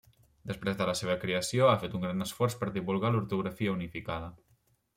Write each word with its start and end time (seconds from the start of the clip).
Després 0.51 0.77
de 0.79 0.87
la 0.89 0.95
seva 1.01 1.17
creació 1.23 1.67
ha 1.67 1.75
fet 1.85 1.99
un 2.01 2.03
gran 2.07 2.27
esforç 2.27 2.57
per 2.63 2.69
a 2.71 2.75
divulgar 2.81 3.15
l'ortografia 3.17 3.77
unificada. 3.79 4.35